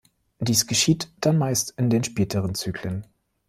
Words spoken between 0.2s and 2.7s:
Dies geschieht dann meist in den späteren